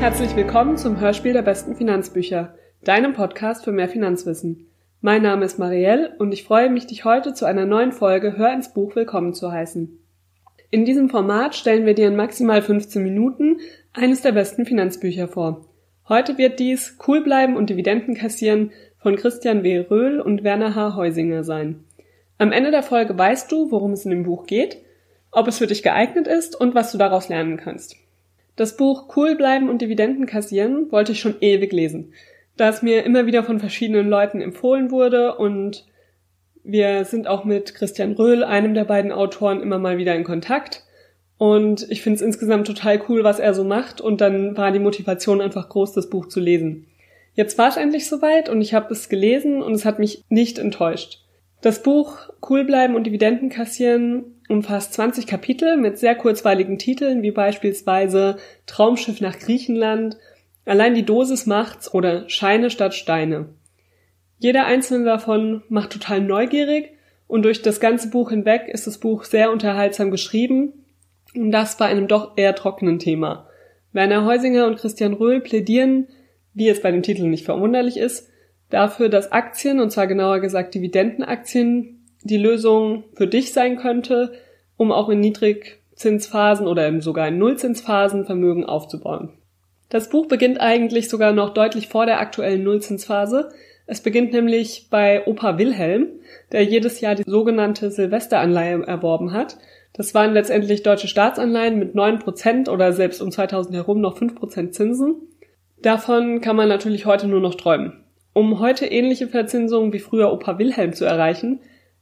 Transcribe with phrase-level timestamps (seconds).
[0.00, 4.66] Herzlich willkommen zum Hörspiel der besten Finanzbücher, deinem Podcast für mehr Finanzwissen.
[5.02, 8.50] Mein Name ist Marielle und ich freue mich, dich heute zu einer neuen Folge Hör
[8.50, 9.98] ins Buch willkommen zu heißen.
[10.70, 13.58] In diesem Format stellen wir dir in maximal 15 Minuten
[13.92, 15.66] eines der besten Finanzbücher vor.
[16.08, 19.80] Heute wird dies Cool bleiben und Dividenden kassieren von Christian W.
[19.80, 20.96] Röhl und Werner H.
[20.96, 21.84] Heusinger sein.
[22.38, 24.78] Am Ende der Folge weißt du, worum es in dem Buch geht,
[25.30, 27.96] ob es für dich geeignet ist und was du daraus lernen kannst.
[28.60, 32.12] Das Buch Cool bleiben und Dividenden kassieren wollte ich schon ewig lesen,
[32.58, 35.86] da es mir immer wieder von verschiedenen Leuten empfohlen wurde und
[36.62, 40.84] wir sind auch mit Christian Röhl, einem der beiden Autoren, immer mal wieder in Kontakt.
[41.38, 44.02] Und ich finde es insgesamt total cool, was er so macht.
[44.02, 46.86] Und dann war die Motivation einfach groß, das Buch zu lesen.
[47.32, 50.58] Jetzt war es endlich soweit und ich habe es gelesen und es hat mich nicht
[50.58, 51.24] enttäuscht.
[51.62, 57.30] Das Buch Cool bleiben und Dividenden kassieren umfasst 20 Kapitel mit sehr kurzweiligen Titeln wie
[57.30, 60.18] beispielsweise Traumschiff nach Griechenland,
[60.70, 63.48] Allein die Dosis macht's oder Scheine statt Steine.
[64.38, 66.92] Jeder einzelne davon macht total neugierig
[67.26, 70.84] und durch das ganze Buch hinweg ist das Buch sehr unterhaltsam geschrieben
[71.34, 73.48] und das bei einem doch eher trockenen Thema.
[73.92, 76.08] Werner Heusinger und Christian Röhl plädieren,
[76.54, 78.30] wie es bei dem Titel nicht verwunderlich ist,
[78.68, 84.32] dafür, dass Aktien, und zwar genauer gesagt Dividendenaktien, die Lösung für dich sein könnte,
[84.76, 89.30] um auch in Niedrigzinsphasen oder sogar in Nullzinsphasen Vermögen aufzubauen.
[89.88, 93.50] Das Buch beginnt eigentlich sogar noch deutlich vor der aktuellen Nullzinsphase.
[93.86, 96.06] Es beginnt nämlich bei Opa Wilhelm,
[96.52, 99.58] der jedes Jahr die sogenannte Silvesteranleihe erworben hat.
[99.92, 105.16] Das waren letztendlich deutsche Staatsanleihen mit 9% oder selbst um 2000 herum noch 5% Zinsen.
[105.82, 108.04] Davon kann man natürlich heute nur noch träumen.
[108.32, 111.60] Um heute ähnliche Verzinsungen wie früher Opa Wilhelm zu erreichen,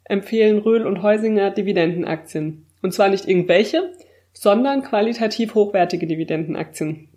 [0.08, 2.66] empfehlen Röhl und Heusinger Dividendenaktien.
[2.82, 3.92] Und zwar nicht irgendwelche,
[4.32, 7.08] sondern qualitativ hochwertige Dividendenaktien.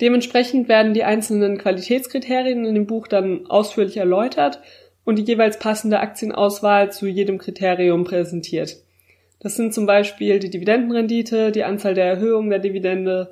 [0.00, 4.60] Dementsprechend werden die einzelnen Qualitätskriterien in dem Buch dann ausführlich erläutert
[5.04, 8.78] und die jeweils passende Aktienauswahl zu jedem Kriterium präsentiert.
[9.40, 13.30] Das sind zum Beispiel die Dividendenrendite, die Anzahl der Erhöhungen der Dividende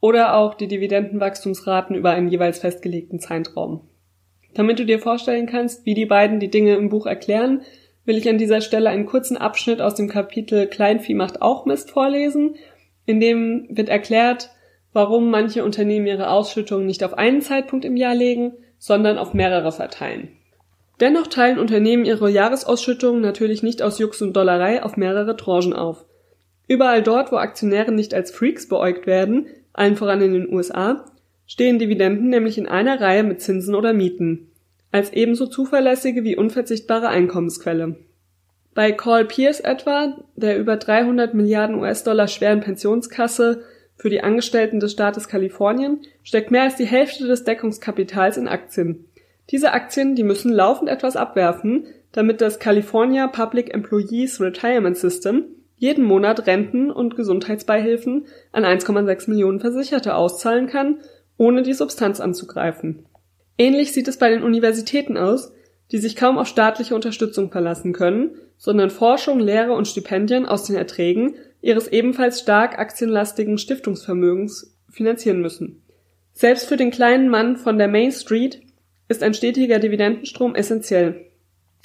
[0.00, 3.82] oder auch die Dividendenwachstumsraten über einen jeweils festgelegten Zeitraum.
[4.54, 7.60] Damit du dir vorstellen kannst, wie die beiden die Dinge im Buch erklären,
[8.04, 11.90] will ich an dieser Stelle einen kurzen Abschnitt aus dem Kapitel Kleinvieh macht auch Mist
[11.90, 12.56] vorlesen,
[13.06, 14.50] in dem wird erklärt,
[14.92, 19.72] warum manche Unternehmen ihre Ausschüttungen nicht auf einen Zeitpunkt im Jahr legen, sondern auf mehrere
[19.72, 20.28] verteilen.
[21.00, 26.04] Dennoch teilen Unternehmen ihre Jahresausschüttungen natürlich nicht aus Jux und Dollerei auf mehrere Tranchen auf.
[26.68, 31.04] Überall dort, wo Aktionäre nicht als Freaks beäugt werden, allen voran in den USA,
[31.46, 34.49] stehen Dividenden nämlich in einer Reihe mit Zinsen oder Mieten,
[34.92, 37.96] als ebenso zuverlässige wie unverzichtbare Einkommensquelle.
[38.74, 43.62] Bei Carl Pierce etwa, der über 300 Milliarden US-Dollar schweren Pensionskasse
[43.96, 49.06] für die Angestellten des Staates Kalifornien steckt mehr als die Hälfte des Deckungskapitals in Aktien.
[49.50, 55.44] Diese Aktien, die müssen laufend etwas abwerfen, damit das California Public Employees Retirement System
[55.76, 60.98] jeden Monat Renten und Gesundheitsbeihilfen an 1,6 Millionen Versicherte auszahlen kann,
[61.36, 63.06] ohne die Substanz anzugreifen.
[63.60, 65.52] Ähnlich sieht es bei den Universitäten aus,
[65.92, 70.76] die sich kaum auf staatliche Unterstützung verlassen können, sondern Forschung, Lehre und Stipendien aus den
[70.76, 75.82] Erträgen ihres ebenfalls stark aktienlastigen Stiftungsvermögens finanzieren müssen.
[76.32, 78.62] Selbst für den kleinen Mann von der Main Street
[79.08, 81.26] ist ein stetiger Dividendenstrom essentiell.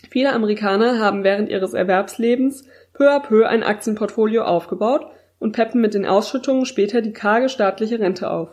[0.10, 5.08] Viele Amerikaner haben während ihres Erwerbslebens peu à peu ein Aktienportfolio aufgebaut
[5.40, 8.48] und peppen mit den Ausschüttungen später die karge staatliche Rente auf.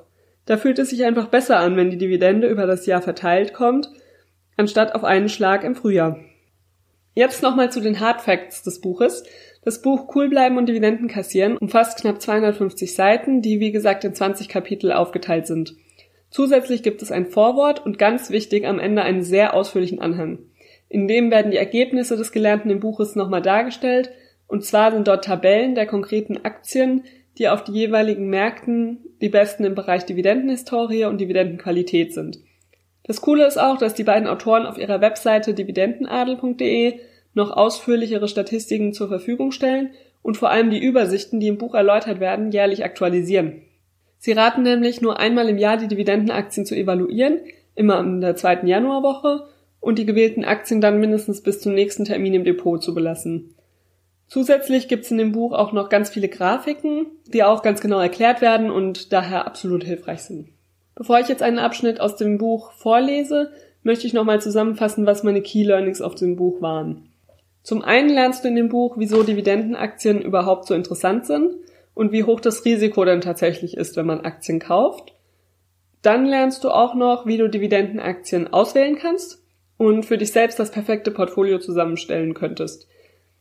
[0.47, 3.89] Da fühlt es sich einfach besser an, wenn die Dividende über das Jahr verteilt kommt,
[4.57, 6.19] anstatt auf einen Schlag im Frühjahr.
[7.15, 9.25] Jetzt nochmal zu den Hard Facts des Buches.
[9.65, 14.15] Das Buch Cool bleiben und Dividenden kassieren umfasst knapp 250 Seiten, die wie gesagt in
[14.15, 15.77] 20 Kapitel aufgeteilt sind.
[16.31, 20.39] Zusätzlich gibt es ein Vorwort und ganz wichtig am Ende einen sehr ausführlichen Anhang.
[20.89, 24.11] In dem werden die Ergebnisse des Gelernten im Buches nochmal dargestellt,
[24.47, 27.05] und zwar sind dort Tabellen der konkreten Aktien,
[27.38, 32.40] die auf die jeweiligen Märkten die besten im Bereich Dividendenhistorie und Dividendenqualität sind.
[33.05, 37.00] Das Coole ist auch, dass die beiden Autoren auf ihrer Webseite dividendenadel.de
[37.34, 39.90] noch ausführlichere Statistiken zur Verfügung stellen
[40.23, 43.62] und vor allem die Übersichten, die im Buch erläutert werden, jährlich aktualisieren.
[44.19, 47.40] Sie raten nämlich nur einmal im Jahr die Dividendenaktien zu evaluieren,
[47.75, 49.49] immer in der zweiten Januarwoche,
[49.81, 53.56] und die gewählten Aktien dann mindestens bis zum nächsten Termin im Depot zu belassen.
[54.29, 58.41] Zusätzlich gibt's in dem Buch auch noch ganz viele Grafiken, die auch ganz genau erklärt
[58.41, 60.49] werden und daher absolut hilfreich sind.
[60.95, 63.53] Bevor ich jetzt einen Abschnitt aus dem Buch vorlese,
[63.83, 67.09] möchte ich nochmal zusammenfassen, was meine Key Learnings auf dem Buch waren.
[67.63, 71.55] Zum einen lernst du in dem Buch, wieso Dividendenaktien überhaupt so interessant sind
[71.95, 75.15] und wie hoch das Risiko denn tatsächlich ist, wenn man Aktien kauft.
[76.03, 79.43] Dann lernst du auch noch, wie du Dividendenaktien auswählen kannst
[79.77, 82.89] und für dich selbst das perfekte Portfolio zusammenstellen könntest.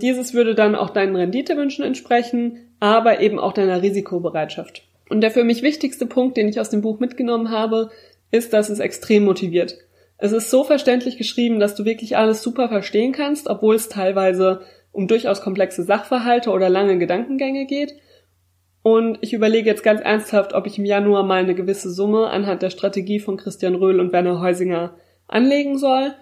[0.02, 4.84] Dieses würde dann auch deinen Renditewünschen entsprechen, aber eben auch deiner Risikobereitschaft.
[5.10, 7.90] Und der für mich wichtigste Punkt, den ich aus dem Buch mitgenommen habe,
[8.32, 9.78] ist, dass es extrem motiviert.
[10.18, 14.62] Es ist so verständlich geschrieben, dass du wirklich alles super verstehen kannst, obwohl es teilweise
[14.92, 17.96] um durchaus komplexe Sachverhalte oder lange Gedankengänge geht.
[18.84, 22.62] Und ich überlege jetzt ganz ernsthaft, ob ich im Januar mal eine gewisse Summe anhand
[22.62, 24.96] der Strategie von Christian Röhl und Werner Heusinger
[25.28, 26.14] anlegen soll.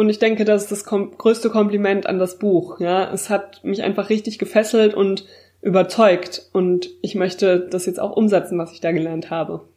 [0.00, 2.80] Und ich denke, das ist das kom größte Kompliment an das Buch.
[2.80, 5.26] Ja, es hat mich einfach richtig gefesselt und
[5.60, 6.48] überzeugt.
[6.54, 9.68] Und ich möchte das jetzt auch umsetzen, was ich da gelernt habe.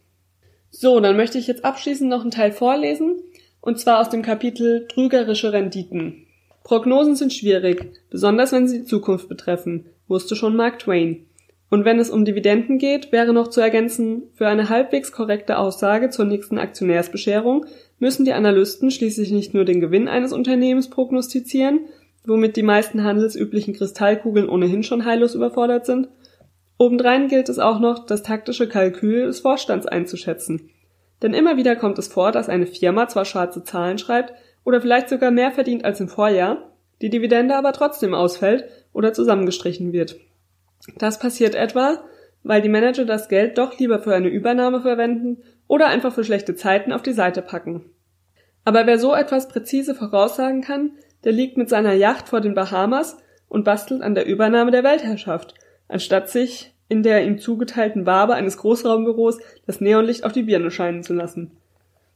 [0.69, 3.17] So, dann möchte ich jetzt abschließend noch einen Teil vorlesen.
[3.59, 6.25] Und zwar aus dem Kapitel Trügerische Renditen.
[6.63, 11.25] Prognosen sind schwierig, besonders wenn sie die Zukunft betreffen, wusste schon Mark Twain.
[11.69, 16.11] Und wenn es um Dividenden geht, wäre noch zu ergänzen, für eine halbwegs korrekte Aussage
[16.11, 17.65] zur nächsten Aktionärsbescherung
[18.03, 21.85] müssen die Analysten schließlich nicht nur den Gewinn eines Unternehmens prognostizieren,
[22.25, 26.09] womit die meisten handelsüblichen Kristallkugeln ohnehin schon heillos überfordert sind,
[26.77, 30.69] obendrein gilt es auch noch, das taktische Kalkül des Vorstands einzuschätzen.
[31.21, 34.33] Denn immer wieder kommt es vor, dass eine Firma zwar schwarze Zahlen schreibt
[34.65, 39.93] oder vielleicht sogar mehr verdient als im Vorjahr, die Dividende aber trotzdem ausfällt oder zusammengestrichen
[39.93, 40.17] wird.
[40.97, 42.03] Das passiert etwa,
[42.43, 46.55] weil die Manager das Geld doch lieber für eine Übernahme verwenden oder einfach für schlechte
[46.55, 47.85] Zeiten auf die Seite packen.
[48.65, 50.91] Aber wer so etwas präzise voraussagen kann,
[51.23, 53.17] der liegt mit seiner Yacht vor den Bahamas
[53.49, 55.53] und bastelt an der Übernahme der Weltherrschaft,
[55.87, 61.03] anstatt sich in der ihm zugeteilten Wabe eines Großraumbüros das Neonlicht auf die Birne scheinen
[61.03, 61.51] zu lassen.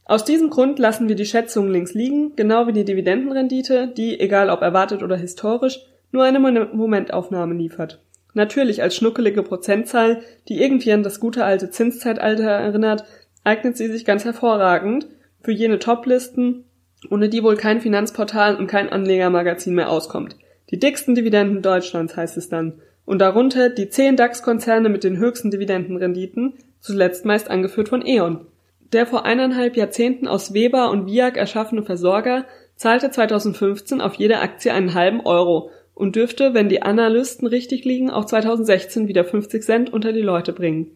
[0.06, 4.50] Aus diesem Grund lassen wir die Schätzungen links liegen, genau wie die Dividendenrendite, die, egal
[4.50, 8.02] ob erwartet oder historisch, nur eine Momentaufnahme liefert.
[8.34, 13.04] Natürlich als schnuckelige Prozentzahl, die irgendwie an das gute alte Zinszeitalter erinnert,
[13.44, 15.08] eignet sie sich ganz hervorragend
[15.48, 16.66] für jene Toplisten,
[17.10, 20.36] ohne die wohl kein Finanzportal und kein Anlegermagazin mehr auskommt.
[20.72, 22.82] Die dicksten Dividenden Deutschlands heißt es dann.
[23.06, 28.46] Und darunter die zehn DAX-Konzerne mit den höchsten Dividendenrenditen, zuletzt meist angeführt von E.ON.
[28.92, 32.44] Der vor eineinhalb Jahrzehnten aus Weber und Viag erschaffene Versorger
[32.76, 38.10] zahlte 2015 auf jede Aktie einen halben Euro und dürfte, wenn die Analysten richtig liegen,
[38.10, 40.92] auch 2016 wieder 50 Cent unter die Leute bringen.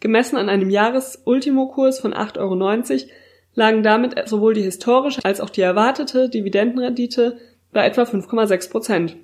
[0.00, 3.12] Gemessen an einem Jahresultimokurs von 8,90 Euro
[3.54, 7.38] lagen damit sowohl die historische als auch die erwartete Dividendenrendite
[7.72, 9.16] bei etwa 5,6 Prozent.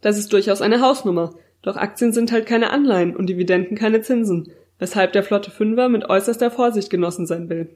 [0.00, 4.50] Das ist durchaus eine Hausnummer, doch Aktien sind halt keine Anleihen und Dividenden keine Zinsen,
[4.78, 7.68] weshalb der flotte Fünfer mit äußerster Vorsicht genossen sein will.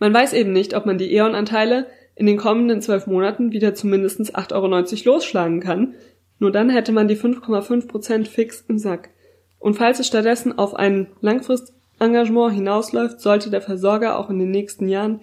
[0.00, 3.86] Man weiß eben nicht, ob man die E.ON-Anteile in den kommenden zwölf Monaten wieder zu
[3.86, 5.94] mindestens 8,90 Euro losschlagen kann,
[6.40, 9.10] nur dann hätte man die 5,5% fix im Sack.
[9.58, 14.88] Und falls es stattdessen auf ein Langfristengagement hinausläuft, sollte der Versorger auch in den nächsten
[14.88, 15.20] Jahren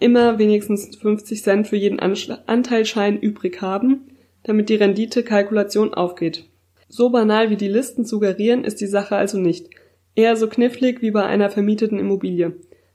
[0.00, 4.08] immer wenigstens 50 Cent für jeden Anteilschein übrig haben,
[4.44, 6.44] damit die Renditekalkulation aufgeht.
[6.88, 9.68] So banal wie die Listen suggerieren, ist die Sache also nicht.
[10.14, 12.54] Eher so knifflig wie bei einer vermieteten Immobilie.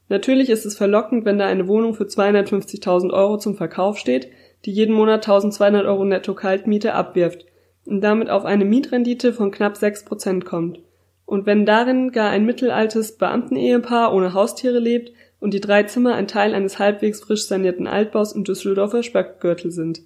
[0.09, 4.29] Natürlich ist es verlockend, wenn da eine Wohnung für 250.000 Euro zum Verkauf steht,
[4.65, 7.45] die jeden Monat 1200 Euro netto Kaltmiete abwirft
[7.85, 10.79] und damit auf eine Mietrendite von knapp sechs Prozent kommt.
[11.25, 15.12] Und wenn darin gar ein mittelaltes Beamtenehepaar ohne Haustiere lebt
[15.43, 20.01] und die drei Zimmer ein Teil eines halbwegs frisch sanierten Altbaus im Düsseldorfer Speckgürtel sind.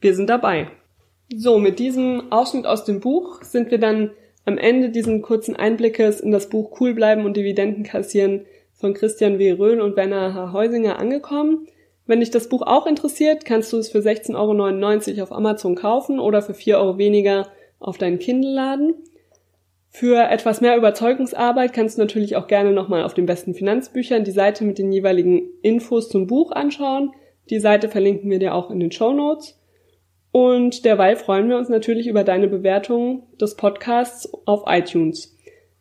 [0.00, 0.68] Wir sind dabei.
[1.34, 4.12] So, mit diesem Ausschnitt aus dem Buch sind wir dann
[4.44, 9.40] am Ende diesen kurzen Einblickes in das Buch Cool bleiben und Dividenden kassieren von Christian
[9.40, 9.50] W.
[9.50, 10.52] Röhl und Werner H.
[10.52, 11.66] Heusinger angekommen.
[12.06, 16.20] Wenn dich das Buch auch interessiert, kannst du es für 16,99 Euro auf Amazon kaufen
[16.20, 17.48] oder für 4 Euro weniger
[17.80, 18.94] auf deinen Kindle laden.
[19.90, 24.30] Für etwas mehr Überzeugungsarbeit kannst du natürlich auch gerne nochmal auf den besten Finanzbüchern die
[24.30, 27.12] Seite mit den jeweiligen Infos zum Buch anschauen.
[27.50, 29.58] Die Seite verlinken wir dir auch in den Show Notes.
[30.30, 35.34] Und derweil freuen wir uns natürlich über deine Bewertung des Podcasts auf iTunes.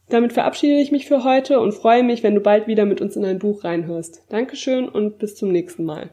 [0.10, 3.18] Damit verabschiede ich mich für heute und freue mich, wenn du bald wieder mit uns
[3.18, 4.24] in ein Buch reinhörst.
[4.30, 6.12] Dankeschön und bis zum nächsten Mal.